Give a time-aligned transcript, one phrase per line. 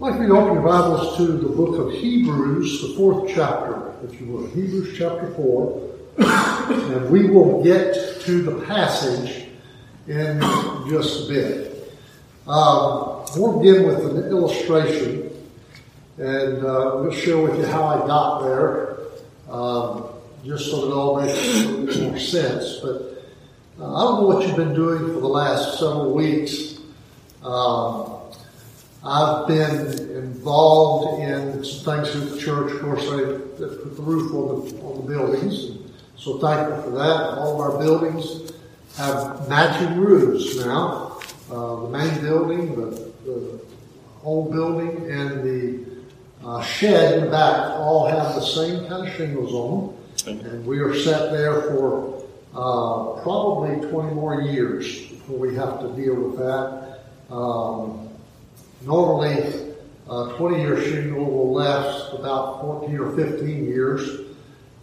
[0.00, 3.92] I'd like you to open your Bibles to the book of Hebrews, the fourth chapter,
[4.04, 4.46] if you will.
[4.46, 5.90] Hebrews chapter 4.
[6.18, 9.48] and we will get to the passage
[10.06, 10.40] in
[10.88, 11.98] just a bit.
[12.46, 15.32] Um, to begin with an illustration,
[16.16, 18.98] and uh, to share with you how I got there,
[19.50, 20.04] um,
[20.44, 22.76] just so that it all makes more sense.
[22.76, 23.24] But
[23.80, 26.78] uh, I don't know what you've been doing for the last several weeks.
[27.42, 28.17] Um,
[29.08, 29.86] I've been
[30.16, 32.72] involved in some things through the church.
[32.72, 33.24] Of course, they
[33.56, 35.78] put the roof on the, on the buildings.
[36.16, 37.38] So thankful for that.
[37.38, 38.52] All of our buildings
[38.96, 41.20] have matching roofs now.
[41.50, 43.60] Uh, the main building, the, the
[44.22, 45.86] old building, and the
[46.44, 50.46] uh, shed in the back all have the same kind of shingles on them.
[50.46, 52.22] And we are set there for
[52.54, 57.00] uh, probably 20 more years before we have to deal with that.
[57.30, 58.07] Um,
[58.82, 59.32] Normally,
[60.06, 64.20] a 20-year shingle will last about 14 or 15 years.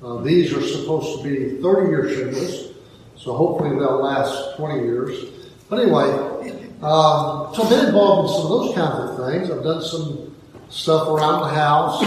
[0.03, 2.73] Uh, these are supposed to be 30-year shingles,
[3.15, 5.25] so hopefully they'll last 20 years.
[5.69, 6.11] But anyway,
[6.81, 9.49] um, so I've been involved in some of those kinds of things.
[9.49, 10.35] I've done some
[10.69, 12.01] stuff around the house,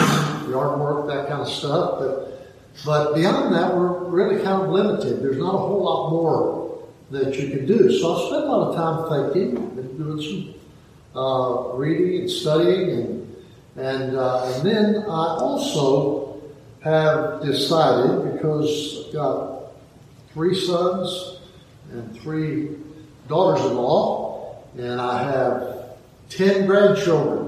[0.48, 1.98] yard work, that kind of stuff.
[1.98, 2.54] But,
[2.84, 5.22] but beyond that, we're really kind of limited.
[5.22, 7.98] There's not a whole lot more that you can do.
[7.98, 10.57] So I spent a lot of time thinking and doing some
[11.18, 13.18] uh, reading and studying, and
[13.76, 16.40] and uh, and then I also
[16.80, 19.72] have decided because I've got
[20.32, 21.38] three sons
[21.92, 22.76] and three
[23.28, 25.96] daughters-in-law, and I have
[26.28, 27.46] ten grandchildren.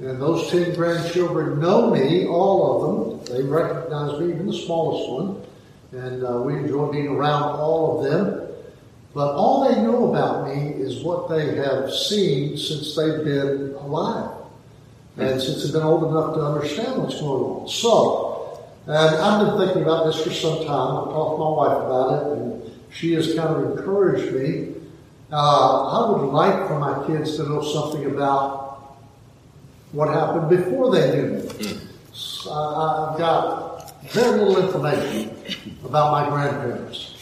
[0.00, 2.78] And those ten grandchildren know me, all of
[3.26, 3.36] them.
[3.36, 5.42] They recognize me, even the smallest one.
[5.90, 8.47] And uh, we enjoy being around all of them.
[9.18, 14.30] But all they know about me is what they have seen since they've been alive.
[15.16, 17.68] And since they've been old enough to understand what's going on.
[17.68, 20.98] So, and I've been thinking about this for some time.
[20.98, 24.74] I've talked to my wife about it, and she has kind of encouraged me.
[25.32, 28.98] Uh, I would like for my kids to know something about
[29.90, 31.80] what happened before they knew me.
[32.12, 37.17] So I've got very little information about my grandparents.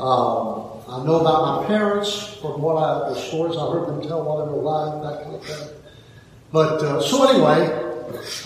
[0.00, 4.24] Um, I know about my parents from what I, the stories I heard them tell
[4.24, 5.68] while they were alive, that kind of thing.
[6.50, 7.68] But uh, so anyway,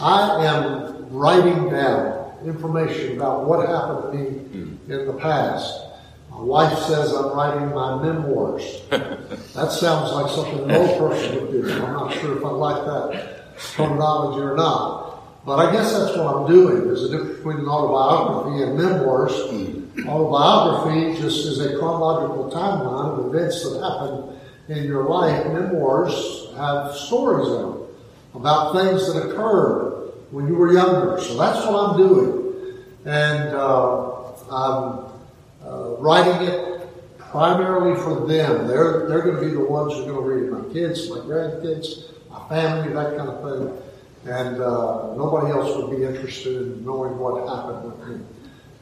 [0.01, 4.91] I am writing down information about what happened to me mm.
[4.91, 5.81] in the past.
[6.29, 8.83] My wife says I'm writing my memoirs.
[8.91, 11.73] that sounds like something an old person would do.
[11.73, 15.45] I'm not sure if I like that terminology or not.
[15.47, 16.85] But I guess that's what I'm doing.
[16.85, 19.33] There's a difference between an autobiography and memoirs.
[20.03, 24.39] Autobiography just is a chronological timeline of events that happened
[24.69, 25.47] in your life.
[25.47, 27.87] Memoirs have stories in them
[28.35, 31.21] about things that occurred when you were younger.
[31.21, 32.85] So that's what I'm doing.
[33.05, 35.07] And uh, I'm
[35.65, 36.89] uh, writing it
[37.19, 38.67] primarily for them.
[38.67, 40.67] They're, they're going to be the ones who are going to read it.
[40.67, 43.83] My kids, my grandkids, my family, that kind of thing.
[44.27, 48.25] And uh, nobody else would be interested in knowing what happened with me.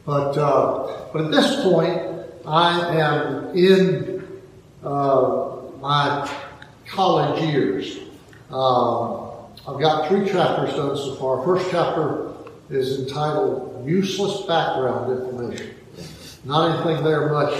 [0.05, 2.01] But, uh, but at this point,
[2.45, 4.27] I am in
[4.83, 6.29] uh, my
[6.85, 7.99] college years.
[8.49, 9.29] Um,
[9.65, 11.43] I've got three chapters done so far.
[11.45, 12.33] First chapter
[12.69, 15.75] is entitled Useless Background Information.
[16.43, 17.53] Not anything there much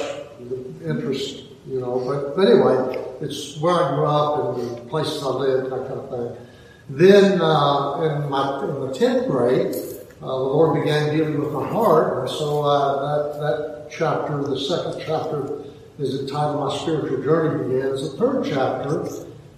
[0.86, 5.28] interest, you know, but, but anyway, it's where I grew up and the places I
[5.28, 6.48] lived, that kind of thing.
[6.90, 9.74] Then uh, in, my, in the 10th grade,
[10.24, 14.58] uh, the Lord began dealing with my heart, and so uh, that, that chapter, the
[14.58, 15.64] second chapter,
[16.00, 18.10] is entitled My Spiritual Journey Begins.
[18.10, 19.04] The third chapter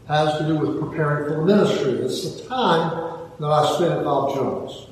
[0.07, 1.91] has to do with preparing for the ministry.
[1.99, 4.87] It's the time that I spent at Bob Jones.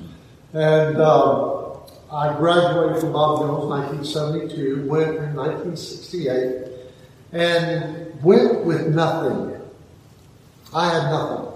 [0.52, 1.80] And um,
[2.12, 6.68] I graduated from Bob Jones in 1972, went in 1968,
[7.32, 9.60] and went with nothing.
[10.72, 11.50] I had nothing.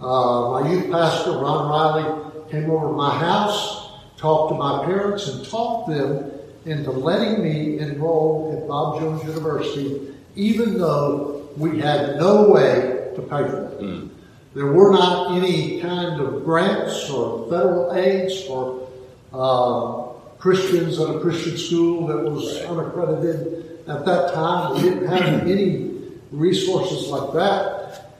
[0.00, 5.28] Uh, my youth pastor, Ron Riley, came over to my house, talked to my parents,
[5.28, 6.30] and talked them
[6.64, 13.22] into letting me enroll at Bob Jones University, even though we had no way to
[13.22, 13.80] pay for it.
[13.80, 14.10] Mm.
[14.54, 18.88] There were not any kind of grants or federal aids for
[19.32, 20.08] uh,
[20.38, 24.74] Christians at a Christian school that was unaccredited at that time.
[24.74, 25.90] We didn't have any
[26.30, 27.77] resources like that.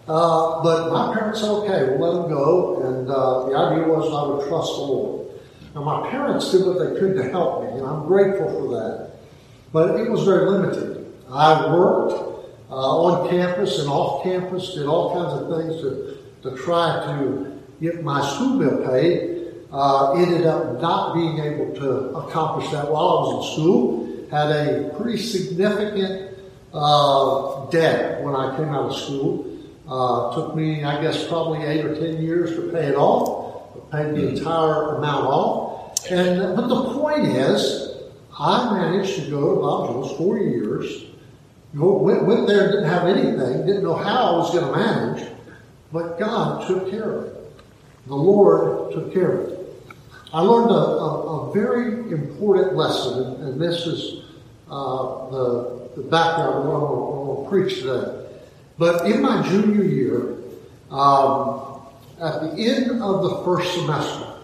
[0.08, 2.82] Uh, but my parents said, okay, we'll let them go.
[2.82, 5.28] And uh, the idea was I would trust the Lord.
[5.75, 9.10] Now, my parents did what they could to help me, and I'm grateful for that.
[9.72, 11.12] But it was very limited.
[11.31, 12.14] I worked
[12.70, 17.61] uh, on campus and off campus, did all kinds of things to to try to
[17.81, 19.37] get my school bill paid.
[19.70, 24.28] Uh, ended up not being able to accomplish that while I was in school.
[24.31, 26.38] Had a pretty significant
[26.72, 29.57] uh, debt when I came out of school.
[29.88, 33.46] Uh, took me, I guess, probably eight or ten years to pay it off.
[33.90, 36.11] I Paid the entire amount off.
[36.11, 37.96] And but the point is,
[38.38, 41.06] I managed to go to Bob Jones four years.
[41.75, 45.29] Went, went there, didn't have anything, didn't know how I was going to manage,
[45.93, 47.35] but God took care of it.
[48.06, 49.76] The Lord took care of it.
[50.32, 54.25] I learned a, a, a very important lesson, and, and this is
[54.70, 58.27] uh, the, the background of what I'm going to preach today.
[58.78, 60.36] But in my junior year,
[60.90, 61.80] um,
[62.20, 64.34] at the end of the first semester,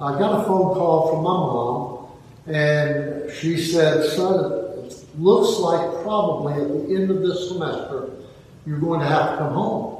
[0.00, 4.52] I got a phone call from my mom, and she said, Son,
[4.84, 8.10] it looks like probably at the end of this semester,
[8.66, 9.96] you're going to have to come home.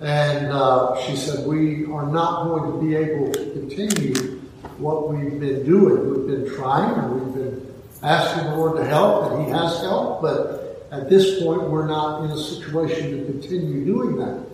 [0.00, 4.40] And uh, she said, We are not going to be able to continue
[4.78, 6.26] what we've been doing.
[6.26, 10.22] We've been trying and we've been asking the Lord to help, and He has helped,
[10.22, 10.57] but
[10.90, 14.44] at this point, we're not in a situation to continue doing that.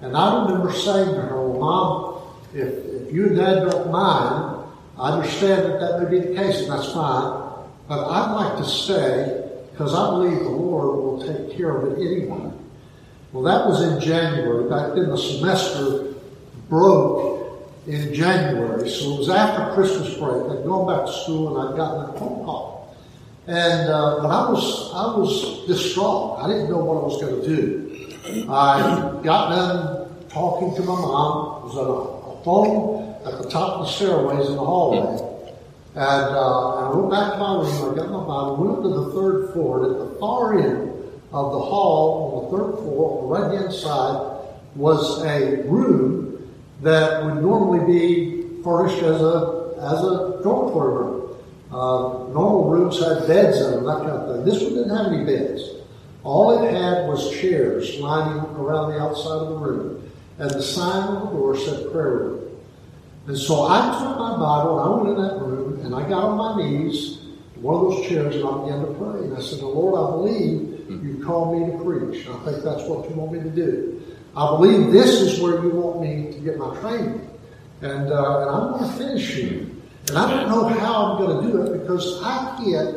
[0.00, 2.22] And I remember saying to her, Well, Mom,
[2.54, 4.66] if, if you and Dad don't mind,
[4.98, 8.64] I understand that that may be the case, and that's fine, but I'd like to
[8.64, 12.52] stay because I believe the Lord will take care of it anyway.
[13.32, 14.68] Well, that was in January.
[14.68, 16.14] Back then, the semester
[16.68, 17.30] broke
[17.86, 20.58] in January, so it was after Christmas break.
[20.58, 22.69] I'd gone back to school and I'd gotten a phone call.
[23.50, 26.38] And uh, but I was I was distraught.
[26.38, 28.46] I didn't know what I was going to do.
[28.48, 31.62] I got done talking to my mom.
[31.62, 35.18] It was on a, phone at the top of the stairways in the hallway.
[35.96, 37.92] And uh, I went back to my room.
[37.92, 39.84] I got my Bible, went up to the third floor.
[39.84, 40.90] And at the far end
[41.32, 44.46] of the hall, on the third floor, on the right hand side,
[44.76, 51.19] was a room that would normally be furnished as a as a dormitory room.
[51.72, 54.44] Uh, normal rooms had beds in them, that kind of thing.
[54.44, 55.62] This one didn't have any beds.
[56.24, 60.10] All it had was chairs lining around the outside of the room.
[60.38, 62.40] And the sign on the door said prayer room.
[63.26, 66.24] And so I took my Bible and I went in that room and I got
[66.24, 67.18] on my knees
[67.54, 69.24] in one of those chairs and I began to pray.
[69.24, 72.26] And I said, Lord, I believe you called me to preach.
[72.26, 74.02] I think that's what you want me to do.
[74.36, 77.28] I believe this is where you want me to get my training.
[77.82, 79.66] And, uh, and I'm going to finish here.
[80.10, 82.96] And I don't know how I'm going to do it because I can't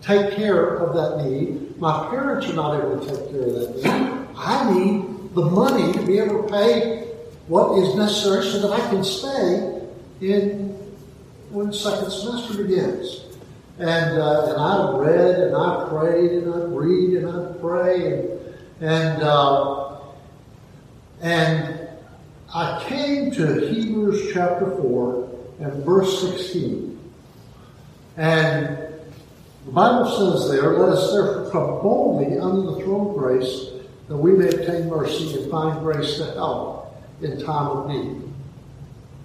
[0.00, 1.78] take care of that need.
[1.78, 4.28] My parents are not able to take care of that need.
[4.34, 7.12] I need the money to be able to pay
[7.48, 9.82] what is necessary so that I can stay
[10.22, 10.70] in
[11.50, 13.26] when second semester begins.
[13.78, 18.40] And, uh, and I read and I prayed and I read and I pray and,
[18.80, 19.98] and, uh,
[21.20, 21.88] and
[22.54, 26.98] I came to Hebrews chapter 4 and verse 16.
[28.16, 28.78] And
[29.66, 33.70] the Bible says there, let us therefore come boldly under the throne of grace
[34.08, 38.22] that we may obtain mercy and find grace to help in time of need.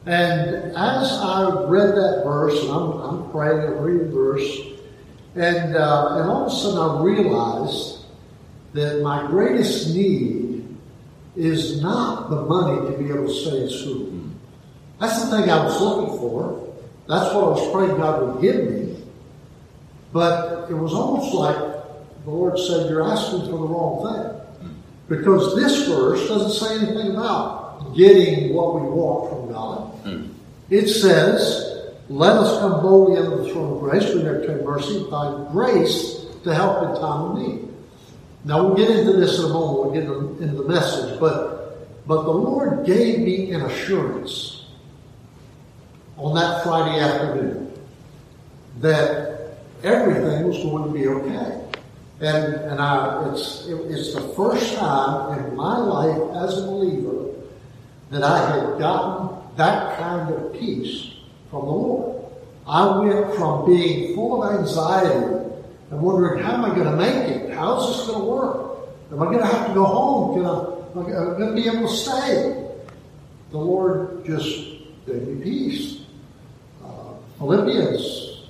[0.05, 4.59] And as I read that verse, and I'm, I'm praying and reading the verse,
[5.35, 8.05] and, uh, and all of a sudden I realized
[8.73, 10.77] that my greatest need
[11.35, 14.09] is not the money to be able to stay in school.
[14.99, 16.73] That's the thing I was looking for.
[17.07, 18.97] That's what I was praying God would give me.
[20.11, 21.57] But it was almost like
[22.25, 24.69] the Lord said, You're asking for the wrong thing.
[25.07, 29.79] Because this verse doesn't say anything about getting what we want from God.
[30.03, 30.27] Hmm.
[30.69, 35.06] It says, Let us come boldly under the throne of grace, we may obtain mercy
[35.09, 37.68] by grace to help in time of need.
[38.45, 40.03] Now we'll get into this in a moment, we'll get
[40.44, 41.57] into the message, but
[42.07, 44.58] but the Lord gave me an assurance
[46.19, 47.71] on that Friday afternoon
[48.80, 51.66] that everything was going to be okay.
[52.19, 57.33] And, and I, it's, it, it's the first time in my life as a believer
[58.11, 61.14] that I had gotten that kind of peace
[61.49, 62.26] from the Lord.
[62.68, 65.26] I went from being full of anxiety
[65.90, 67.54] and wondering, how am I going to make it?
[67.54, 68.80] How is this going to work?
[69.11, 70.35] Am I going to have to go home?
[70.35, 70.59] Can I,
[70.92, 72.68] am I going to be able to stay?
[73.52, 75.98] The Lord just gave me peace.
[77.39, 78.41] Uh, Philippians,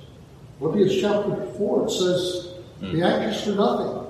[0.58, 4.06] Philippians chapter 4, it says, Be anxious for nothing,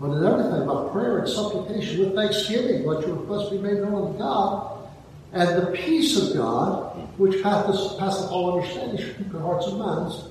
[0.00, 4.06] but in everything by prayer and supplication with thanksgiving, let your requests be made known
[4.06, 4.88] unto God.
[5.32, 9.78] And the peace of God, which passeth, passeth all understanding, shall keep your hearts and
[9.78, 10.28] minds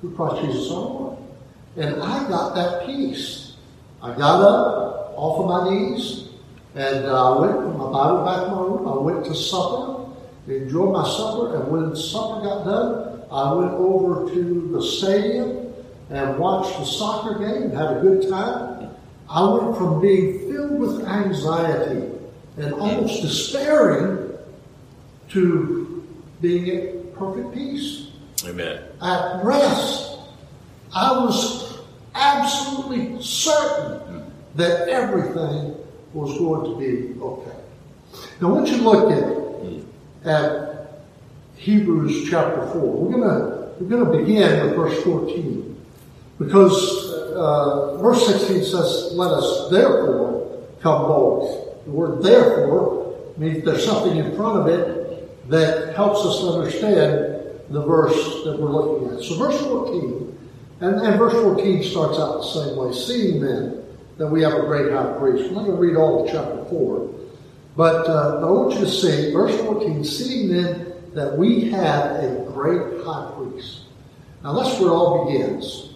[0.00, 1.18] through Christ Jesus our Lord.
[1.76, 3.56] And I got that peace.
[4.02, 6.28] I got up off of my knees
[6.74, 8.88] And uh, I went with my Bible back in my room.
[8.88, 10.06] I went to supper,
[10.48, 15.72] enjoyed my supper, and when supper got done, I went over to the stadium
[16.10, 18.90] and watched the soccer game and had a good time.
[19.30, 22.10] I went from being filled with anxiety
[22.58, 24.36] and almost despairing
[25.30, 26.06] to
[26.42, 28.08] being at perfect peace.
[28.44, 28.82] Amen.
[29.00, 30.18] At rest.
[30.94, 31.78] I was
[32.14, 35.74] absolutely certain that everything
[36.12, 37.56] was going to be okay.
[38.42, 40.71] Now, want you look at, at
[41.62, 42.80] Hebrews chapter 4.
[42.80, 45.80] We're going we're gonna begin with verse 14
[46.40, 51.72] because uh, verse 16 says, Let us therefore come boldly.
[51.84, 57.84] The word therefore means there's something in front of it that helps us understand the
[57.86, 59.22] verse that we're looking at.
[59.22, 60.38] So, verse 14,
[60.80, 62.92] and, and verse 14 starts out the same way.
[62.92, 63.84] Seeing then
[64.18, 65.48] that we have a great high priest.
[65.48, 67.14] I'm not going to read all of chapter 4,
[67.76, 72.44] but uh, I want you to see, verse 14, seeing then that we have a
[72.52, 73.82] great high priest.
[74.42, 75.90] Now, that's where it all begins.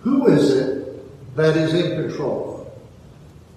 [0.00, 2.72] Who is it that is in control?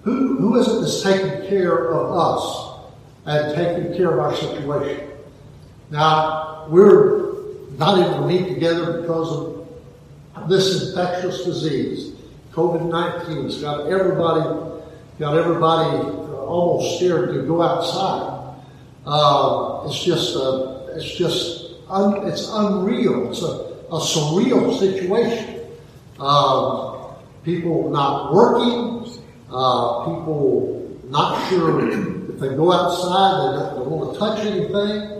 [0.02, 2.80] Who, who is it that's taking care of us
[3.24, 5.10] and taking care of our situation?
[5.90, 7.34] Now, we're
[7.78, 9.66] not able to meet together because
[10.34, 12.14] of this infectious disease.
[12.52, 14.42] COVID-19's got everybody,
[15.18, 18.54] got everybody almost scared to go outside.
[19.04, 23.30] Uh, it's just, a, it's just, un, it's unreal.
[23.30, 25.60] It's a, a surreal situation.
[26.18, 29.06] Um, people not working,
[29.50, 35.12] uh, people not sure if they go outside, they don't, they want to touch anything.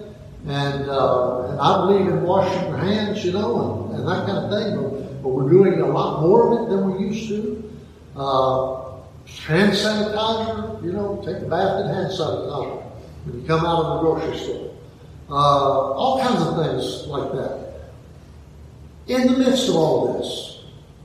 [0.48, 4.38] And, uh, and I believe in washing your hands, you know, and, and that kind
[4.38, 4.76] of thing.
[4.76, 7.70] But, but, we're doing a lot more of it than we used to.
[8.14, 8.82] Uh,
[9.46, 12.82] hand sanitizer, you know, take a bath in hand sanitizer
[13.24, 14.75] when you come out of the grocery store.
[15.28, 17.90] Uh, all kinds of things like that.
[19.08, 20.60] In the midst of all this,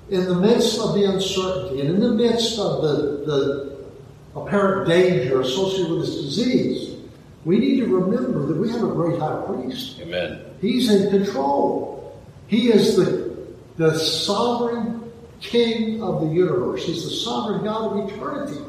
[0.09, 5.41] in the midst of the uncertainty, and in the midst of the, the apparent danger
[5.41, 6.97] associated with this disease,
[7.45, 9.99] we need to remember that we have a great high priest.
[9.99, 10.41] Amen.
[10.61, 12.21] He's in control.
[12.47, 13.35] He is the,
[13.77, 16.85] the sovereign king of the universe.
[16.85, 18.61] He's the sovereign God of eternity.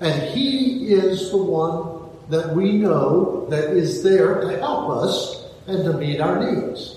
[0.00, 1.91] And he is the one
[2.32, 6.96] that we know that is there to help us and to meet our needs.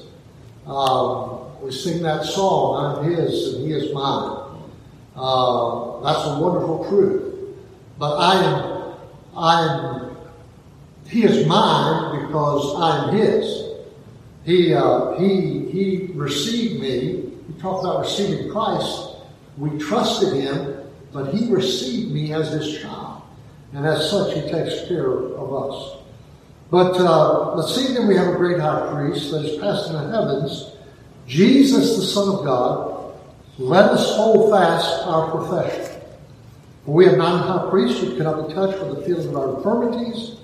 [0.65, 4.41] Um, we sing that song, I'm his and he is mine.
[5.15, 7.55] Uh, that's a wonderful truth.
[7.97, 8.95] But I am,
[9.35, 10.05] I am
[11.07, 13.63] he is mine because I am His.
[14.43, 17.31] He, uh, he, he received me.
[17.47, 19.17] We talked about receiving Christ.
[19.57, 23.21] We trusted Him, but He received me as His child.
[23.75, 25.97] And as such, He takes care of us.
[26.71, 29.93] But uh, let's see then we have a great high priest that is passed in
[29.93, 30.71] the heavens,
[31.27, 33.13] Jesus, the Son of God.
[33.59, 36.01] Let us hold fast our profession.
[36.85, 39.35] For we have not a high priest who cannot be touched with the feeling of
[39.35, 40.35] our infirmities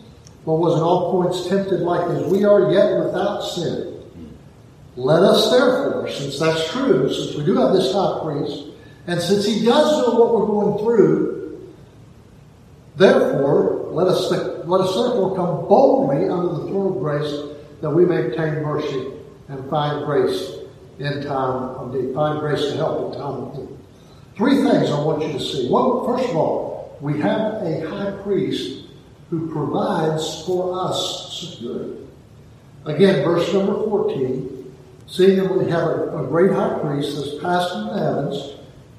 [0.46, 4.00] but was in all points tempted like as we are, yet without sin.
[4.96, 8.66] Let us therefore, since that's true, since we do have this high priest,
[9.08, 11.41] and since he does know what we're going through,
[12.96, 18.06] therefore, let us, let us therefore come boldly under the throne of grace that we
[18.06, 19.12] may obtain mercy
[19.48, 20.60] and find grace
[21.00, 23.78] in time of need, find grace to help in time of need.
[24.36, 25.68] Three things I want you to see.
[25.70, 28.86] Well, first of all, we have a high priest
[29.30, 32.08] who provides for us security.
[32.86, 34.74] Again, verse number 14,
[35.08, 38.54] seeing that we have a, a great high priest that's passed from the heavens,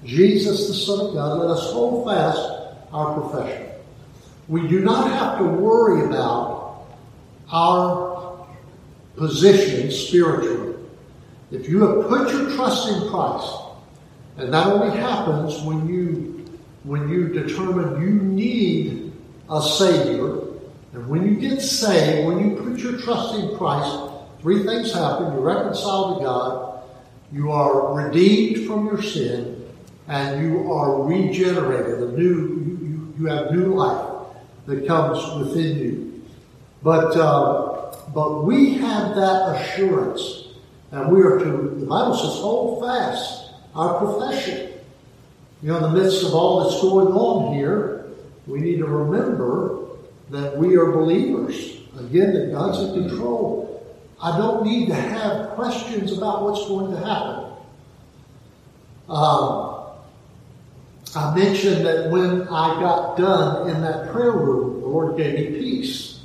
[0.04, 2.40] Jesus the Son of God, let us hold fast
[2.92, 3.71] our profession.
[4.48, 6.86] We do not have to worry about
[7.50, 8.46] our
[9.16, 10.74] position spiritually.
[11.50, 13.54] If you have put your trust in Christ,
[14.38, 16.28] and that only happens when you
[16.84, 19.12] when you determine you need
[19.48, 20.38] a Savior.
[20.94, 25.32] And when you get saved, when you put your trust in Christ, three things happen.
[25.32, 26.82] You're reconciled to God,
[27.32, 29.64] you are redeemed from your sin,
[30.08, 32.02] and you are regenerated.
[32.02, 34.11] A new, you, you have new life
[34.66, 36.22] that comes within you.
[36.82, 40.48] But, uh, but we have that assurance,
[40.90, 41.44] and we are to,
[41.78, 44.72] the Bible says, hold fast our profession.
[45.62, 48.06] You know, in the midst of all that's going on here,
[48.46, 49.86] we need to remember
[50.30, 51.78] that we are believers.
[51.98, 53.86] Again, that God's in control.
[54.20, 57.52] I don't need to have questions about what's going to happen.
[59.08, 59.81] Um,
[61.16, 65.58] I mentioned that when I got done in that prayer room, the Lord gave me
[65.58, 66.20] peace.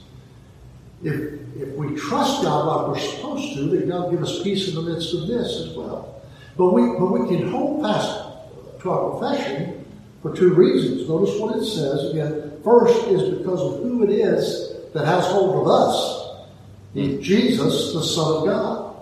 [1.04, 1.16] If,
[1.58, 4.76] if we trust God like we're supposed to, then God will give us peace in
[4.76, 6.22] the midst of this as well.
[6.56, 9.86] But we, but we can hold fast to our profession
[10.22, 11.08] for two reasons.
[11.08, 12.60] Notice what it says again.
[12.64, 16.18] First is because of who it is that has hold of us.
[16.96, 18.96] Jesus, the Son of God.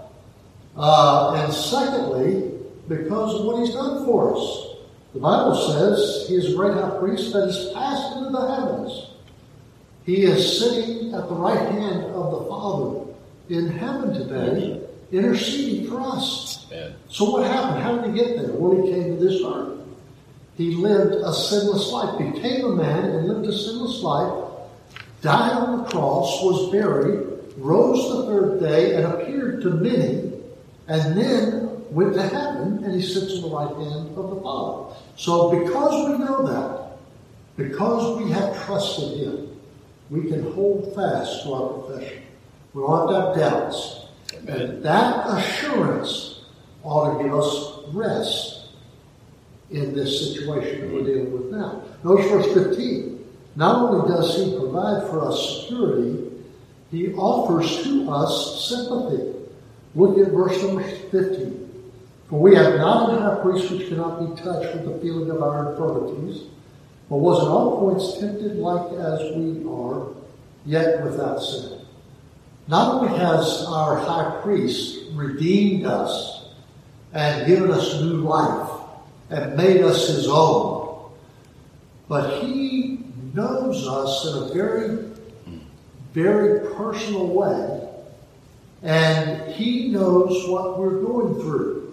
[0.75, 2.51] Uh, and secondly,
[2.89, 4.64] because of what he's done for us.
[5.15, 9.12] The Bible says he is a great high priest that has passed into the heavens.
[10.05, 13.05] He is sitting at the right hand of the Father
[13.48, 14.81] in heaven today,
[15.13, 16.67] interceding for us.
[17.07, 17.81] So what happened?
[17.81, 18.51] How did he get there?
[18.55, 19.79] Well, he came to this earth.
[20.57, 24.50] He lived a sinless life, became a man and lived a sinless life,
[25.22, 30.34] died on the cross, was buried, rose the third day and appeared to many,
[30.89, 34.96] and then went to heaven and he sits on the right hand of the Father.
[35.18, 36.98] So because we know that,
[37.58, 39.60] because we have trusted him,
[40.10, 42.24] we can hold fast to our profession.
[42.74, 44.06] We don't have to have doubts.
[44.36, 44.62] Amen.
[44.62, 46.42] And that assurance
[46.84, 48.65] ought to give us rest
[49.72, 51.06] in this situation that we're mm-hmm.
[51.08, 51.84] dealing with now.
[52.04, 53.25] Notice verse 15.
[53.56, 56.32] Not only does he provide for us security,
[56.92, 59.34] he offers to us sympathy.
[59.96, 61.64] Look at verse number 15.
[62.29, 65.44] For we have not a high priest which cannot be touched with the feeling of
[65.44, 66.44] our infirmities,
[67.10, 70.08] but was in all points tempted like as we are,
[70.65, 71.82] yet without sin.
[72.67, 76.46] Not only has our high priest redeemed us
[77.13, 78.72] and given us new life
[79.29, 81.12] and made us his own,
[82.08, 83.00] but he
[83.36, 85.12] knows us in a very,
[86.13, 87.88] very personal way,
[88.82, 91.85] and he knows what we're going through.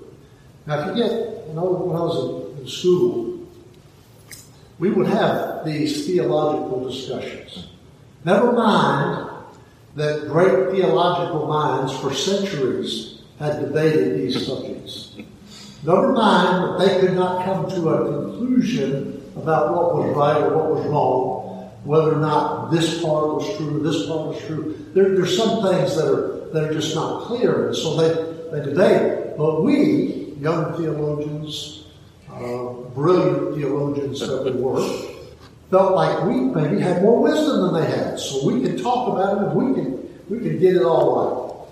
[0.66, 3.46] Now, if you get, when I was in, in school,
[4.78, 7.68] we would have these theological discussions.
[8.24, 9.30] Never mind
[9.96, 15.16] that great theological minds for centuries had debated these subjects.
[15.84, 20.56] Never mind that they could not come to a conclusion about what was right or
[20.56, 24.78] what was wrong, whether or not this part was true, this part was true.
[24.94, 28.64] There, there's some things that are that are just not clear, and so they, they
[28.64, 29.36] debate.
[29.36, 31.84] But we, young theologians,
[32.28, 34.80] uh, brilliant theologians that we were,
[35.70, 38.18] felt like we maybe had more wisdom than they had.
[38.18, 41.68] So we could talk about it and we could, we could get it all right.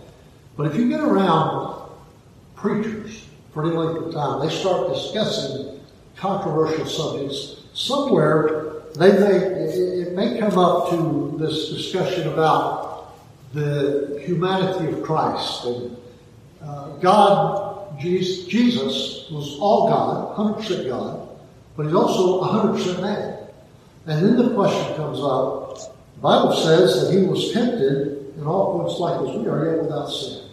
[0.57, 1.83] But if you get around
[2.55, 5.81] preachers for any length of time, they start discussing
[6.17, 7.57] controversial subjects.
[7.75, 13.15] Somewhere they may, it may come up to this discussion about
[13.53, 15.97] the humanity of Christ and
[16.63, 17.70] uh, God
[18.01, 21.29] Jesus was all God, 100% God,
[21.77, 23.39] but he's also 100% man.
[24.07, 25.79] And then the question comes up,
[26.15, 29.83] the Bible says that he was tempted in all points like as we are, yet
[29.83, 30.45] without sin.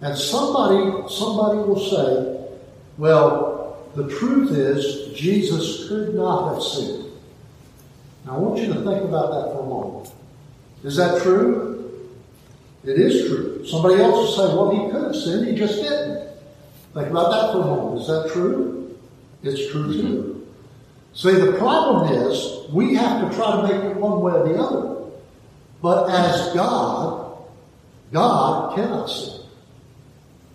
[0.00, 2.58] And somebody, somebody will say,
[2.98, 7.12] well, the truth is Jesus could not have sinned.
[8.24, 10.12] Now I want you to think about that for a moment.
[10.82, 12.10] Is that true?
[12.84, 13.64] It is true.
[13.66, 16.35] Somebody else will say, well, he could have sinned, he just didn't.
[16.96, 18.00] Think about that for a moment.
[18.00, 18.96] Is that true?
[19.42, 20.48] It's true too.
[21.12, 24.58] See, the problem is we have to try to make it one way or the
[24.58, 25.12] other.
[25.82, 27.36] But as God,
[28.12, 29.40] God cannot sin.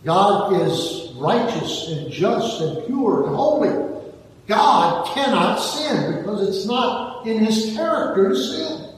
[0.03, 4.01] God is righteous and just and pure and holy.
[4.47, 8.89] God cannot sin because it's not in his character to sin.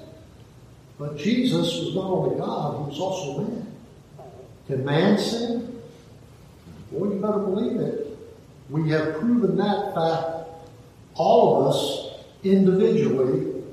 [0.97, 3.67] But Jesus was not only God, he was also man.
[4.67, 5.72] Can man sin?
[6.93, 8.17] Well, you better believe it.
[8.69, 10.47] We have proven that fact,
[11.15, 13.63] all of us individually,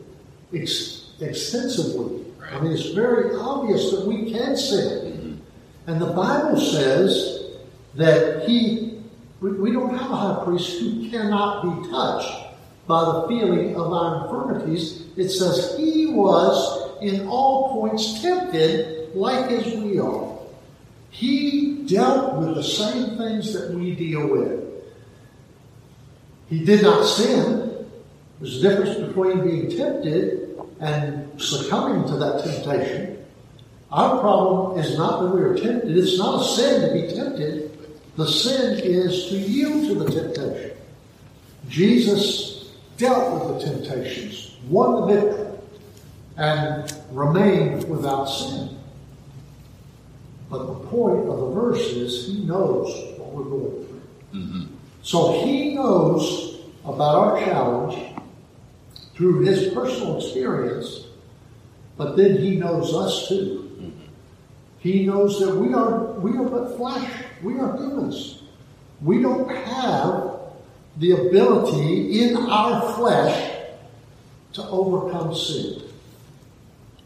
[0.54, 2.24] ex- extensively.
[2.50, 5.40] I mean, it's very obvious that we can sin.
[5.86, 7.44] And the Bible says
[7.94, 9.02] that he,
[9.40, 12.32] we don't have a high priest who cannot be touched
[12.86, 15.04] by the feeling of our infirmities.
[15.16, 20.39] It says he was in all points tempted like as we are.
[21.10, 24.64] He dealt with the same things that we deal with.
[26.48, 27.86] He did not sin.
[28.40, 33.24] There's a difference between being tempted and succumbing to that temptation.
[33.92, 35.96] Our problem is not that we are tempted.
[35.96, 37.76] It's not a sin to be tempted.
[38.16, 40.76] The sin is to yield to the temptation.
[41.68, 45.58] Jesus dealt with the temptations, won the victory,
[46.36, 48.79] and remained without sin.
[50.50, 54.02] But the point of the verse is he knows what we're going through.
[54.34, 54.64] Mm-hmm.
[55.02, 58.16] So he knows about our challenge
[59.14, 61.06] through his personal experience,
[61.96, 63.70] but then he knows us too.
[64.80, 67.10] He knows that we are we are but flesh.
[67.42, 68.42] We are humans.
[69.02, 70.40] We don't have
[70.96, 73.56] the ability in our flesh
[74.54, 75.82] to overcome sin.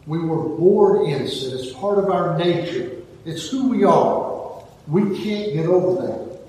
[0.06, 1.58] We were born in sin.
[1.58, 2.93] It's part of our nature.
[3.24, 4.62] It's who we are.
[4.86, 6.40] We can't get over that.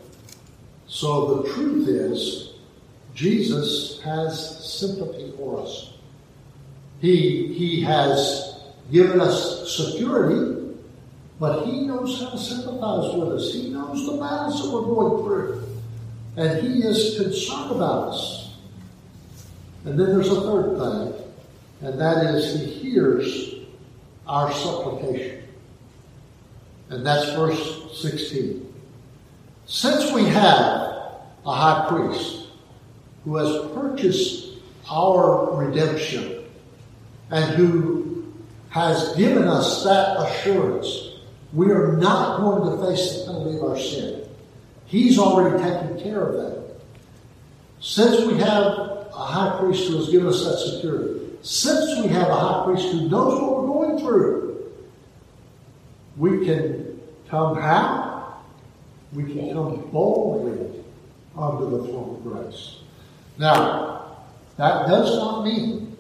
[0.88, 2.54] So the truth is,
[3.14, 5.94] Jesus has sympathy for us.
[7.00, 8.60] He, he has
[8.92, 10.76] given us security,
[11.40, 13.54] but He knows how to sympathize with us.
[13.54, 15.64] He knows the battles that we're going through.
[16.38, 18.54] And He is concerned about us.
[19.86, 21.26] And then there's a third thing,
[21.82, 23.56] and that is He hears
[24.28, 25.45] our supplication.
[26.90, 28.74] And that's verse 16.
[29.66, 30.52] Since we have
[31.46, 32.48] a high priest
[33.24, 34.58] who has purchased
[34.90, 36.44] our redemption
[37.32, 38.34] and who
[38.70, 41.16] has given us that assurance,
[41.54, 44.28] we are not going to face the penalty of our sin.
[44.86, 46.76] He's already taken care of that.
[47.80, 48.64] Since we have
[49.14, 52.92] a high priest who has given us that security, since we have a high priest
[52.92, 54.55] who knows what we're going through,
[56.18, 57.00] we can
[57.30, 58.44] come how?
[59.14, 60.84] We can come boldly
[61.38, 62.78] under the throne of grace.
[63.38, 64.18] Now,
[64.58, 65.98] that does not mean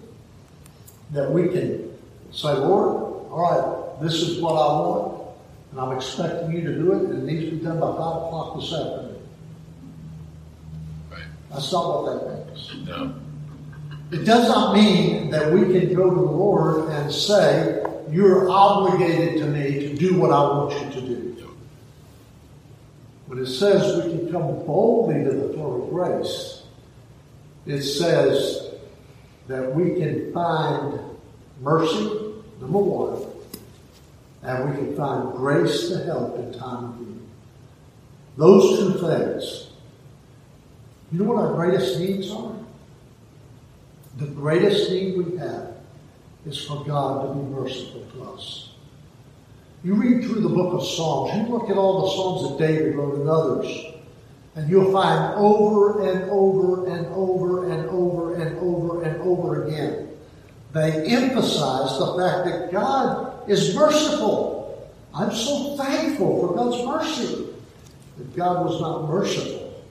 [1.12, 1.98] that we can
[2.32, 5.28] say, Lord, all right, this is what I want,
[5.72, 7.98] and I'm expecting you to do it, and it needs to be done by 5
[7.98, 9.22] o'clock this afternoon.
[11.12, 11.24] Right.
[11.52, 12.88] That's not what that means.
[12.88, 13.16] No.
[14.12, 19.40] It does not mean that we can go to the Lord and say, You're obligated
[19.40, 21.36] to me do what I want you to do.
[23.28, 26.64] When it says we can come boldly to the throne of grace,
[27.66, 28.72] it says
[29.48, 31.00] that we can find
[31.62, 32.04] mercy,
[32.62, 33.26] number one,
[34.44, 37.20] and we can find grace to help in time of need.
[38.38, 39.70] Those two things.
[41.12, 42.54] You know what our greatest needs are?
[44.18, 45.78] The greatest need we have
[46.46, 48.75] is for God to be merciful to us.
[49.86, 52.96] You read through the book of Psalms, you look at all the Psalms that David
[52.96, 53.86] wrote and others,
[54.56, 60.10] and you'll find over and over and over and over and over and over again,
[60.74, 64.92] they emphasize the fact that God is merciful.
[65.14, 67.46] I'm so thankful for God's mercy.
[68.20, 69.84] If God was not merciful,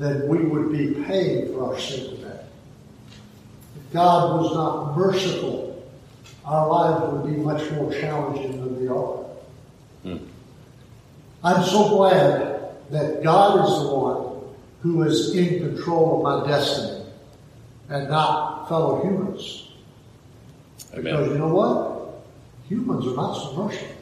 [0.00, 2.40] then we would be paying for our sin today.
[3.76, 5.69] If God was not merciful,
[6.44, 9.16] our lives would be much more challenging than they are.
[10.02, 10.26] Hmm.
[11.42, 14.42] I'm so glad that God is the one
[14.82, 17.04] who is in control of my destiny
[17.88, 19.68] and not fellow humans.
[20.92, 21.04] Amen.
[21.04, 22.22] Because you know what?
[22.68, 23.96] Humans are not so merciful.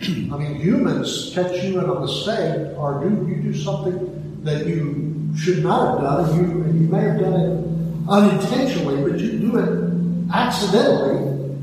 [0.00, 5.28] I mean, humans catch you in a mistake or do you do something that you
[5.36, 9.58] should not have done, you, and you may have done it unintentionally, but you do
[9.58, 9.87] it
[10.32, 11.56] accidentally,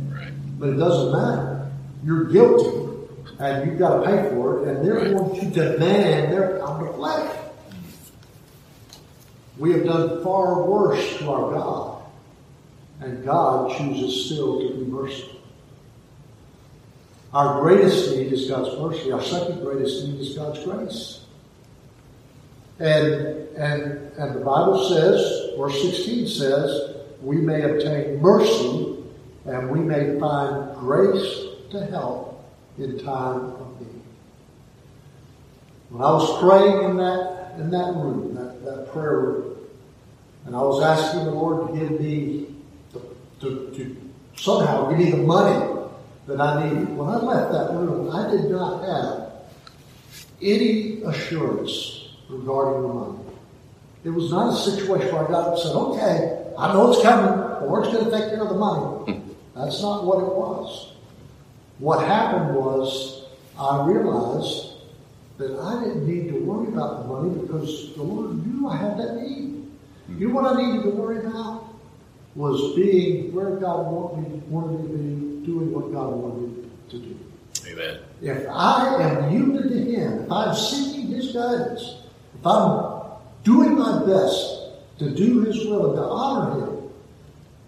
[0.58, 1.71] but it doesn't matter.
[2.04, 3.08] You're guilty,
[3.39, 6.95] and you've got to pay for it, and they're going to demand their pound of
[6.95, 7.38] flesh.
[9.58, 12.04] We have done far worse to our God,
[13.01, 15.39] and God chooses still to be merciful.
[17.34, 19.12] Our greatest need is God's mercy.
[19.12, 21.21] Our second greatest need is God's grace.
[22.80, 23.13] And,
[23.58, 26.94] and, and the Bible says, verse 16 says,
[27.25, 28.97] we may obtain mercy
[29.45, 32.45] and we may find grace to help
[32.77, 34.01] in time of need.
[35.89, 39.57] When I was praying in that in that room, that, that prayer room,
[40.45, 42.47] and I was asking the Lord to give me
[42.93, 43.01] to,
[43.39, 45.83] to, to somehow give me the money
[46.27, 46.95] that I needed.
[46.95, 49.31] When I left that room, I did not have
[50.41, 53.19] any assurance regarding the money.
[54.03, 57.39] It was not a situation where I got and said, okay, I know it's coming.
[57.59, 59.13] The Lord's going to take care of the money.
[59.13, 59.29] Hmm.
[59.55, 60.93] That's not what it was.
[61.79, 63.25] What happened was
[63.59, 64.73] I realized
[65.37, 68.97] that I didn't need to worry about the money because the Lord knew I had
[68.97, 69.65] that need.
[70.07, 70.19] Hmm.
[70.19, 71.63] You know what I needed to worry about?
[72.35, 76.69] Was being where God wanted me, wanted me to be, doing what God wanted me
[76.89, 77.17] to do.
[77.67, 77.99] Amen.
[78.21, 81.97] If I am yielded to Him, if I'm seeking His guidance,
[82.37, 82.93] if I'm
[83.43, 84.64] doing my best
[84.99, 86.89] to do His will and to honor Him,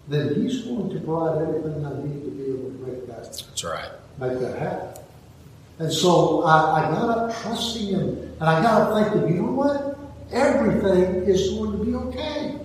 [0.08, 3.24] then He's going to provide everything I need to be able to make that.
[3.24, 3.90] That's right.
[4.18, 5.02] Make that happen.
[5.78, 8.08] And so I, I got up trusting Him,
[8.40, 9.98] and I got up thinking, you know what?
[10.32, 12.58] everything is going to be okay.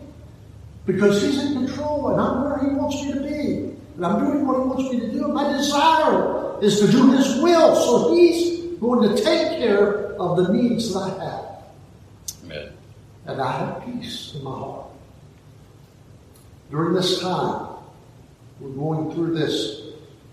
[0.86, 3.78] Because He's in control and I'm where He wants me to be.
[3.96, 5.28] And I'm doing what He wants me to do.
[5.30, 7.76] My desire is to do His will.
[7.76, 11.46] So He's going to take care of the needs that I have.
[12.44, 12.74] Amen.
[13.26, 14.88] And I have peace in my heart.
[16.72, 17.68] During this time,
[18.60, 19.82] we're going through this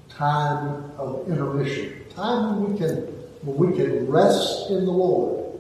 [0.09, 2.97] time of intermission, time when we can
[3.43, 5.59] when we can rest in the Lord.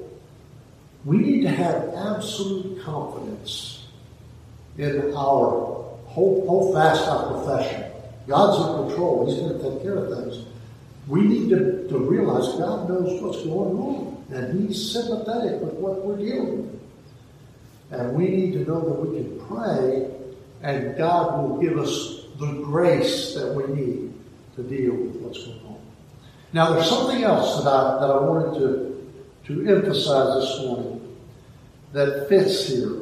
[1.05, 3.87] We need to have absolute confidence
[4.77, 7.85] in our hold, hold fast our profession.
[8.27, 9.27] God's in control.
[9.27, 10.45] He's going to take care of things.
[11.09, 16.05] We need to, to realize God knows what's going on, and He's sympathetic with what
[16.05, 16.80] we're dealing with.
[17.91, 20.11] And we need to know that we can pray,
[20.63, 24.15] and God will give us the grace that we need
[24.57, 25.81] to deal with what's going on.
[26.53, 29.13] Now, there's something else that I, that I wanted to,
[29.47, 31.17] to emphasize this morning
[31.93, 32.97] that fits here.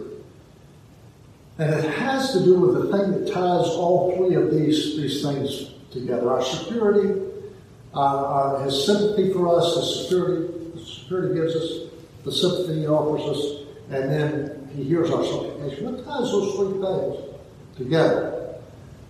[1.59, 5.23] And it has to do with the thing that ties all three of these, these
[5.23, 6.31] things together.
[6.31, 7.21] Our security,
[7.95, 11.91] uh, uh, our, our, his sympathy for us, his security, the security gives us,
[12.25, 15.85] the sympathy he offers us, and then he hears our supplication.
[15.85, 17.37] What ties those three things
[17.77, 18.55] together?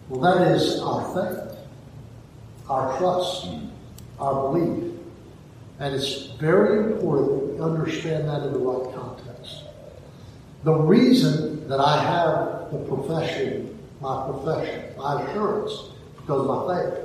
[0.09, 1.59] Well, that is our faith,
[2.69, 3.49] our trust,
[4.19, 4.95] our belief.
[5.81, 9.63] And it's very important that we understand that in the right context.
[10.65, 15.73] The reason that I have the profession, my profession, my assurance,
[16.17, 17.05] because of my faith.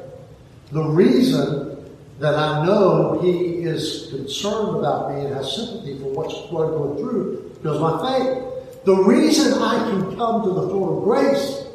[0.71, 6.33] The reason that I know He is concerned about me and has sympathy for what's
[6.51, 8.83] what I'm going through, because my faith.
[8.83, 11.65] The reason I can come to the throne of grace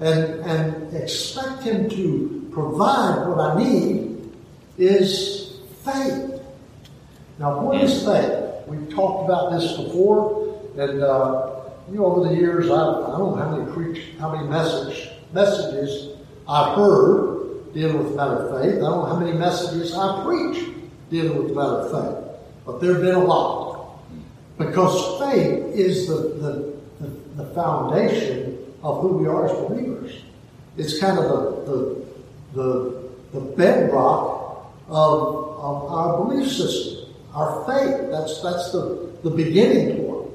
[0.00, 4.32] and, and expect Him to provide what I need
[4.76, 6.42] is faith.
[7.38, 8.66] Now, what is faith?
[8.66, 13.36] We've talked about this before, and uh, you know, over the years, I, I don't
[13.36, 16.16] know how many preach, how many message messages
[16.48, 18.74] I've heard dealing with the matter of faith.
[18.74, 20.68] I don't know how many messages I preach
[21.10, 23.65] dealing with the matter of faith, but there have been a lot
[24.58, 30.22] because faith is the, the, the, the foundation of who we are as believers.
[30.76, 32.06] It's kind of the, the,
[32.54, 35.22] the, the bedrock of,
[35.58, 38.10] of our belief system, our faith.
[38.10, 40.30] That's, that's the, the beginning point.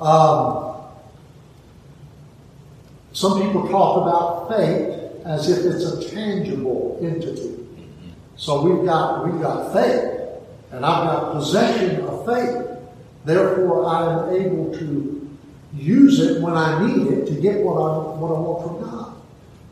[0.00, 0.68] Um,
[3.12, 7.66] some people talk about faith as if it's a tangible entity.
[8.36, 10.14] So we've got we've got faith,
[10.70, 12.67] and I've got possession of faith.
[13.28, 15.36] Therefore, I am able to
[15.74, 19.20] use it when I need it to get what I what I want from God.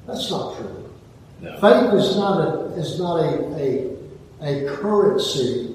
[0.06, 0.90] That's not true.
[1.40, 1.58] No.
[1.58, 3.96] Faith is not a is not a, a
[4.42, 5.74] a currency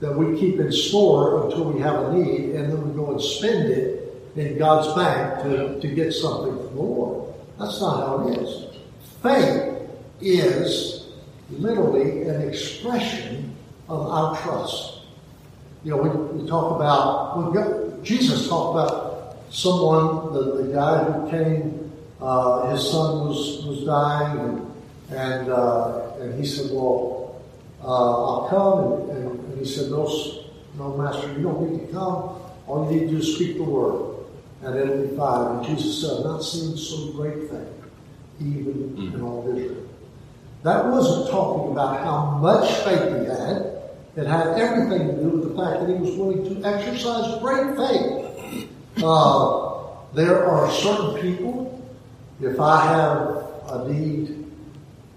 [0.00, 3.20] that we keep in store until we have a need, and then we go and
[3.20, 7.34] spend it in God's bank to, to get something from the Lord.
[7.58, 8.68] That's not how it is.
[9.22, 9.90] Faith
[10.22, 11.08] is
[11.50, 13.54] literally an expression
[13.86, 14.97] of our trust.
[15.84, 16.08] You know, we,
[16.40, 22.70] we talk about, we got, Jesus talked about someone, the, the guy who came, uh,
[22.70, 24.72] his son was, was dying, and,
[25.10, 27.18] and, uh, and he said, Well,
[27.82, 29.10] uh, I'll come.
[29.10, 30.06] And, and, and he said, no,
[30.76, 32.40] no, Master, you don't need to come.
[32.66, 34.26] All you need to do is speak the word,
[34.62, 35.56] and it'll be fine.
[35.56, 37.66] And Jesus said, I've not seen some great thing,
[38.40, 39.14] even mm-hmm.
[39.14, 39.86] in all of Israel.
[40.64, 43.77] That wasn't talking about how much faith he had.
[44.18, 47.76] It had everything to do with the fact that he was willing to exercise great
[47.76, 48.68] faith.
[49.00, 51.88] Uh, there are certain people,
[52.40, 53.20] if I have
[53.70, 54.44] a need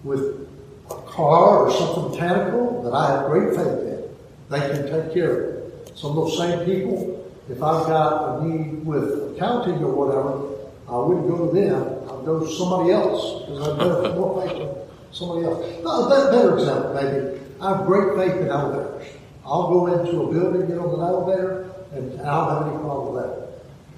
[0.04, 0.48] with
[0.92, 4.04] a car or something mechanical that I have great faith in,
[4.50, 5.98] they can take care of it.
[5.98, 10.48] Some of those same people, if I've got a need with accounting or whatever,
[10.88, 11.82] I wouldn't go to them.
[12.04, 14.70] I'd go to somebody else because I've got more faith in
[15.12, 15.84] somebody else.
[15.84, 17.41] No, a better, better example, maybe.
[17.62, 19.08] I have great faith in elevators.
[19.46, 23.14] I'll go into a building, get on an elevator, and I don't have any problem
[23.14, 23.52] with that.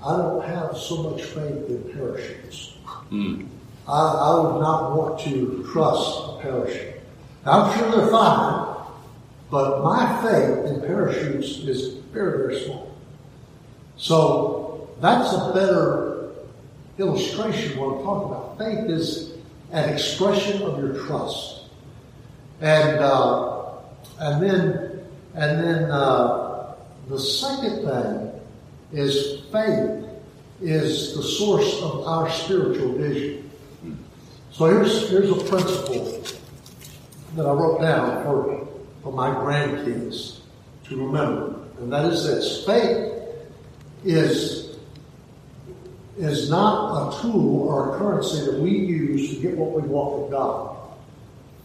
[0.05, 2.73] I don't have so much faith in parachutes.
[3.09, 3.47] Mm.
[3.87, 6.95] I, I would not want to trust a parachute.
[7.45, 8.85] Now, I'm sure they're fine,
[9.49, 12.93] but my faith in parachutes is very, very small.
[13.95, 16.31] So that's a better
[16.97, 18.57] illustration of what I'm talking about.
[18.57, 19.33] Faith is
[19.71, 21.61] an expression of your trust.
[22.61, 23.52] And uh,
[24.23, 24.99] and then
[25.35, 26.75] and then uh,
[27.09, 28.41] the second thing
[28.93, 30.05] is faith
[30.61, 33.49] is the source of our spiritual vision.
[34.51, 36.23] So here's here's a principle
[37.35, 38.67] that I wrote down for
[39.01, 40.39] for my grandkids
[40.85, 43.13] to remember, and that is this: faith
[44.05, 44.77] is,
[46.17, 50.21] is not a tool or a currency that we use to get what we want
[50.21, 50.77] from God.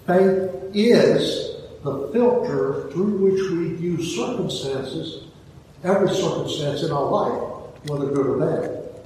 [0.07, 1.48] Faith is
[1.83, 5.25] the filter through which we view circumstances,
[5.85, 9.03] every circumstance in our life, whether good or bad.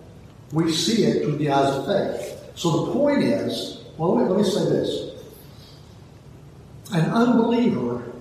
[0.53, 2.39] We see it through the eyes of faith.
[2.55, 5.13] So the point is, well, let me, let me say this.
[6.93, 8.13] An unbeliever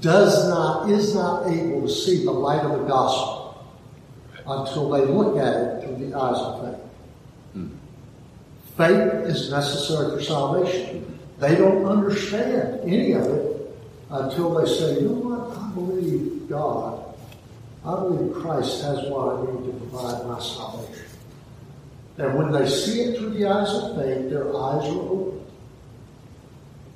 [0.00, 3.64] does not, is not able to see the light of the gospel
[4.46, 6.80] until they look at it through the eyes of faith.
[7.52, 7.68] Hmm.
[8.76, 11.18] Faith is necessary for salvation.
[11.42, 13.76] They don't understand any of it
[14.10, 17.16] until they say, you know what, I believe God.
[17.84, 21.04] I believe Christ has what I need to provide my salvation.
[22.18, 25.44] And when they see it through the eyes of faith, their eyes are open.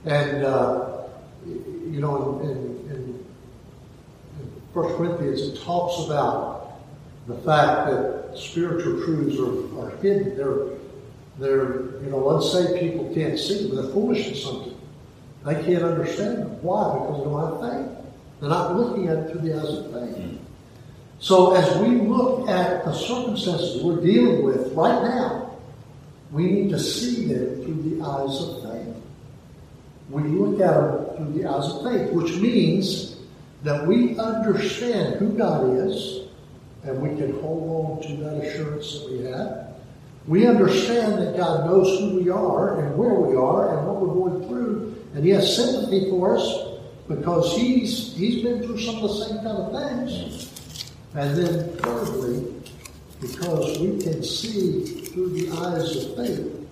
[0.04, 0.98] And, uh,
[1.44, 3.26] you know, in, in,
[4.38, 6.78] in, 1 Corinthians, it talks about
[7.26, 10.36] the fact that spiritual truths are, are hidden.
[10.36, 10.75] They're,
[11.38, 13.76] they're, you know, unsaved people can't see them.
[13.76, 14.80] They're foolish unto something.
[15.44, 16.62] They can't understand them.
[16.62, 16.92] Why?
[16.94, 18.06] Because they don't have faith.
[18.40, 20.16] They're not looking at it through the eyes of faith.
[20.16, 20.36] Mm-hmm.
[21.18, 25.58] So as we look at the circumstances we're dealing with right now,
[26.30, 28.94] we need to see them through the eyes of faith.
[30.10, 33.16] We look at them through the eyes of faith, which means
[33.62, 36.28] that we understand who God is,
[36.84, 39.65] and we can hold on to that assurance that we have.
[40.26, 44.14] We understand that God knows who we are and where we are and what we're
[44.14, 49.02] going through, and He has sympathy for us because He's He's been through some of
[49.02, 50.92] the same kind of things.
[51.14, 52.52] And then thirdly,
[53.20, 56.68] because we can see through the eyes of faith,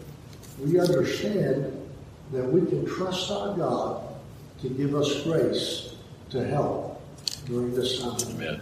[0.58, 1.80] we understand
[2.32, 4.04] that we can trust our God
[4.62, 5.94] to give us grace
[6.30, 7.00] to help
[7.46, 8.18] during this time.
[8.34, 8.60] Amen.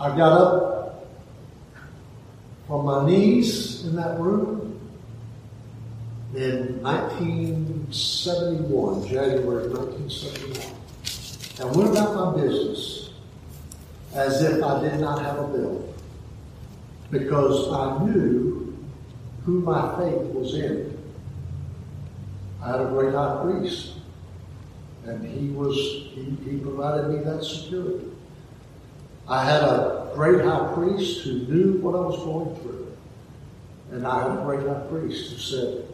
[0.00, 1.06] I got up
[2.66, 4.80] from my knees in that room
[6.34, 10.80] in 1971, January 1971
[11.60, 13.10] and went about my business
[14.14, 15.94] as if I did not have a bill
[17.10, 18.74] because I knew
[19.44, 20.96] who my faith was in.
[22.62, 23.96] I had a great high priest,
[25.04, 28.06] and he was he, he provided me that security.
[29.30, 32.88] I had a great high priest who knew what I was going through,
[33.92, 35.84] and I had a great high priest who said,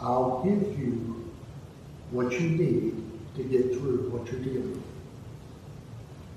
[0.00, 1.30] "I'll give you
[2.10, 2.96] what you need
[3.36, 4.82] to get through what you're dealing with."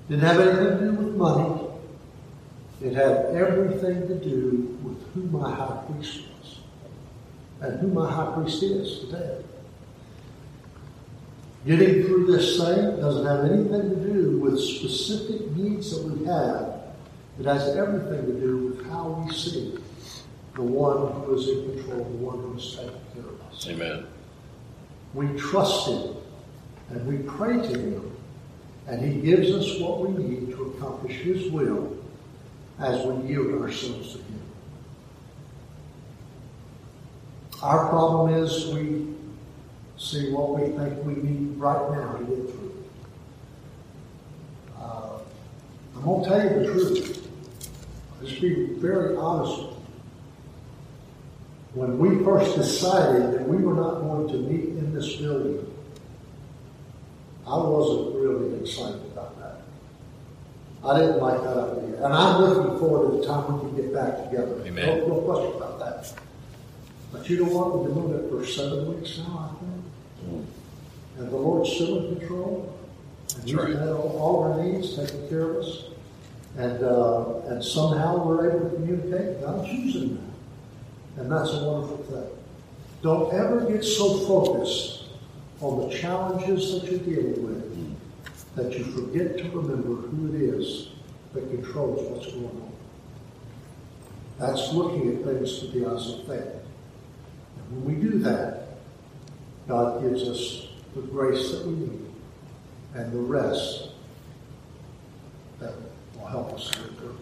[0.08, 1.62] Didn't have anything to do with money.
[2.80, 6.58] It had everything to do with who my high priest was
[7.60, 9.38] and who my high priest is today.
[11.66, 16.74] Getting through this thing doesn't have anything to do with specific needs that we have.
[17.40, 19.76] It has everything to do with how we see
[20.54, 23.66] the one who is in control, the one who is taking care of us.
[23.68, 24.06] Amen.
[25.12, 26.16] We trust him
[26.90, 28.16] and we pray to him
[28.86, 31.96] and He gives us what we need to accomplish His will
[32.78, 34.40] as we yield ourselves to Him.
[37.62, 39.14] Our problem is we
[39.98, 42.84] see what we think we need right now to get through.
[44.78, 45.18] Uh,
[45.96, 47.28] I'm going to tell you the truth.
[48.20, 49.74] Let's be very honest
[51.74, 55.66] When we first decided that we were not going to meet in this building
[57.46, 59.60] I wasn't really excited about that.
[60.84, 62.04] I didn't like that idea.
[62.04, 64.62] And I'm looking forward to the time we can get back together.
[64.66, 64.98] Amen.
[64.98, 66.12] No, no question about that.
[67.12, 67.78] But you know what?
[67.78, 69.75] We've been doing it for seven weeks now, I think.
[71.18, 72.74] And the Lord's still in control.
[73.34, 73.68] And He's right.
[73.68, 75.84] had all, our needs taken care of us.
[76.56, 79.40] And, uh, and somehow we're able to communicate.
[79.40, 81.22] God's using that.
[81.22, 82.30] And that's a wonderful thing.
[83.02, 85.04] Don't ever get so focused
[85.60, 87.66] on the challenges that you're dealing with
[88.56, 90.88] that you forget to remember who it is
[91.34, 92.72] that controls what's going on.
[94.38, 96.62] That's looking at things through the eyes of faith.
[97.58, 98.68] And when we do that,
[99.68, 102.06] God gives us the grace that we need
[102.94, 103.90] and the rest
[105.60, 105.74] that
[106.14, 107.18] will help us get through.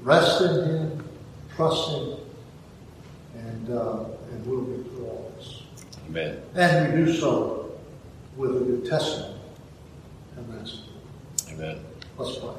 [0.00, 1.04] Rest in Him,
[1.56, 2.14] trust Him,
[3.34, 5.62] and, uh, and we'll get through all this.
[6.08, 6.40] Amen.
[6.54, 7.72] And we do so
[8.36, 9.34] with a good testimony.
[10.36, 10.82] And that's
[11.50, 11.80] Amen.
[12.16, 12.50] Let's pray.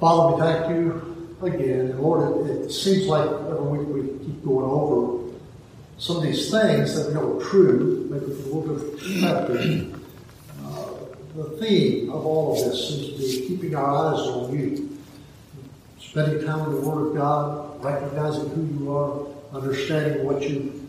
[0.00, 1.90] Father, we thank you again.
[1.90, 5.21] And Lord, it, it seems like every week we keep going over
[5.98, 10.02] some of these things that we know are true, maybe with a little bit of.
[10.64, 10.92] Uh,
[11.36, 14.98] the theme of all of this seems to be keeping our eyes on you.
[16.00, 20.88] Spending time in the Word of God, recognizing who you are, understanding what you,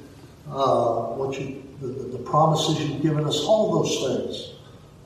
[0.50, 4.54] uh, what you, the, the, the promises you've given us, all those things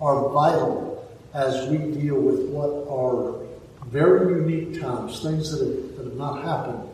[0.02, 3.46] are vital as we deal with what are
[3.88, 6.90] very unique times, things that have, that have not happened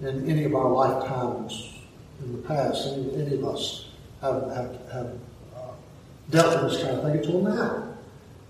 [0.00, 1.69] in any of our lifetimes
[2.22, 2.86] in the past.
[2.88, 3.88] Any, any of us
[4.20, 5.12] have, have, have
[5.56, 5.72] uh,
[6.30, 7.86] dealt with this kind of thing until now.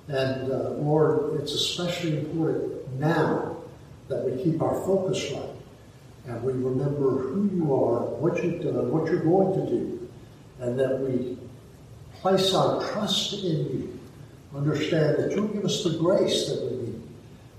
[0.09, 3.57] And uh, Lord, it's especially important now
[4.09, 5.51] that we keep our focus right
[6.27, 10.09] and we remember who you are, what you've done, what you're going to do,
[10.61, 11.39] and that we
[12.21, 13.99] place our trust in you.
[14.55, 17.03] Understand that you'll give us the grace that we need.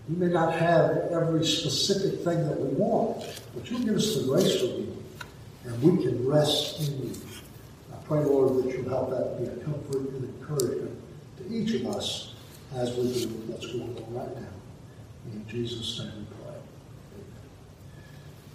[0.10, 4.26] We may not have every specific thing that we want, but you'll give us the
[4.26, 4.98] grace we need,
[5.66, 7.16] and we can rest in you.
[7.94, 11.00] I pray, Lord, that you'll help that be a comfort and encouragement
[11.38, 12.34] to each of us
[12.76, 14.48] as we do what's going on right now.
[15.34, 16.56] In Jesus' name we pray.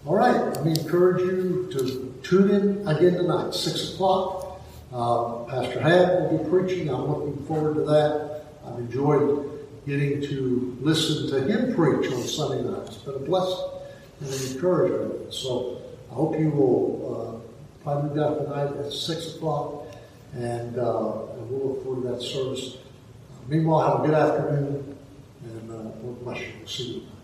[0.06, 4.60] All right, let me encourage you to tune in again tonight, 6 o'clock.
[4.92, 6.88] Uh, Pastor Had will be preaching.
[6.88, 8.44] I'm looking forward to that.
[8.64, 9.50] I've enjoyed
[9.86, 12.96] getting to listen to him preach on Sunday nights.
[12.96, 13.64] It's been a blessing
[14.20, 15.34] and an encouragement.
[15.34, 19.86] So I hope you will uh, probably be out tonight at 6 o'clock,
[20.34, 21.12] and, uh,
[21.48, 22.78] we'll look forward to that service.
[23.48, 24.96] meanwhile, have a good afternoon,
[25.44, 26.52] and uh, Lord bless you.
[26.66, 27.15] See you.